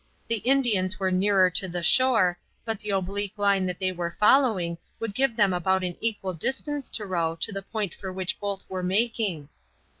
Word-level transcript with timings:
The 0.27 0.37
Indians 0.37 0.99
were 0.99 1.11
nearer 1.11 1.51
to 1.51 1.67
the 1.67 1.83
shore, 1.83 2.39
but 2.65 2.79
the 2.79 2.89
oblique 2.89 3.37
line 3.37 3.67
that 3.67 3.77
they 3.77 3.91
were 3.91 4.09
following 4.19 4.79
would 4.99 5.13
give 5.13 5.35
them 5.35 5.53
about 5.53 5.83
an 5.83 5.95
equal 6.01 6.33
distance 6.33 6.89
to 6.97 7.05
row 7.05 7.35
to 7.39 7.51
the 7.51 7.61
point 7.61 7.93
for 7.93 8.11
which 8.11 8.39
both 8.39 8.67
were 8.67 8.81
making. 8.81 9.49